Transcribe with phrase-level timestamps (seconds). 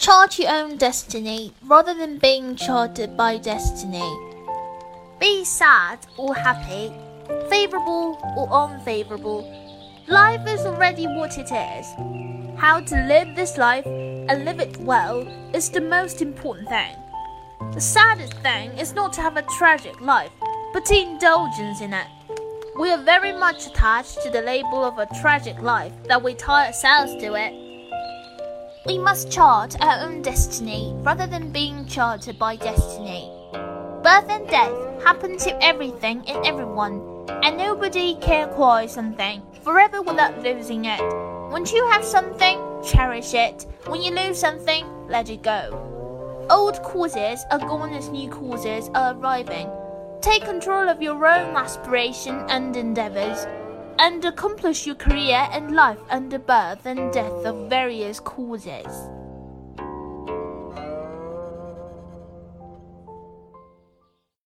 [0.00, 4.10] Chart your own destiny rather than being charted by destiny.
[5.18, 6.90] Be sad or happy,
[7.50, 9.44] favorable or unfavorable.
[10.08, 11.86] Life is already what it is.
[12.58, 15.20] How to live this life and live it well
[15.52, 16.96] is the most important thing.
[17.74, 20.32] The saddest thing is not to have a tragic life,
[20.72, 22.06] but to indulgence in it.
[22.78, 26.68] We are very much attached to the label of a tragic life that we tie
[26.68, 27.69] ourselves to it.
[28.86, 33.30] We must chart our own destiny rather than being charted by destiny.
[33.52, 40.42] Birth and death happen to everything and everyone, and nobody can acquire something forever without
[40.42, 41.00] losing it.
[41.50, 43.66] When you have something, cherish it.
[43.84, 46.46] When you lose something, let it go.
[46.48, 49.68] Old causes are gone as new causes are arriving.
[50.22, 53.46] Take control of your own aspiration and endeavors
[54.00, 59.19] and accomplish your career and life under birth and death of various causes.